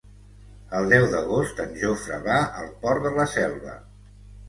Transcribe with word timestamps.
El 0.77 0.89
deu 0.93 1.05
d'agost 1.11 1.63
en 1.65 1.77
Jofre 1.83 2.19
va 2.27 2.41
al 2.65 2.75
Port 2.83 3.09
de 3.09 3.17
la 3.23 3.31
Selva. 3.39 3.81